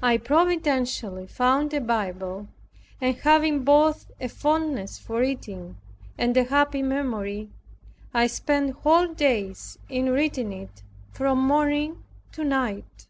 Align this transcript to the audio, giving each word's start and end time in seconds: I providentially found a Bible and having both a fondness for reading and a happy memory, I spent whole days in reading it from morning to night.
I 0.00 0.18
providentially 0.18 1.26
found 1.26 1.74
a 1.74 1.80
Bible 1.80 2.46
and 3.00 3.16
having 3.16 3.64
both 3.64 4.08
a 4.20 4.28
fondness 4.28 4.96
for 4.96 5.18
reading 5.18 5.76
and 6.16 6.36
a 6.36 6.44
happy 6.44 6.82
memory, 6.82 7.50
I 8.14 8.28
spent 8.28 8.76
whole 8.84 9.08
days 9.08 9.76
in 9.88 10.10
reading 10.10 10.52
it 10.52 10.84
from 11.10 11.44
morning 11.44 12.04
to 12.30 12.44
night. 12.44 13.08